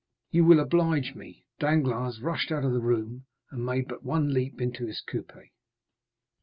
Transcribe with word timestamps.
"You 0.31 0.45
will 0.45 0.59
oblige 0.59 1.13
me." 1.13 1.45
Danglars 1.59 2.21
rushed 2.21 2.51
out 2.51 2.63
of 2.65 2.71
the 2.73 2.79
room, 2.81 3.25
and 3.51 3.63
made 3.63 3.87
but 3.87 4.03
one 4.03 4.33
leap 4.33 4.59
into 4.59 4.87
his 4.87 5.03
coupé. 5.07 5.49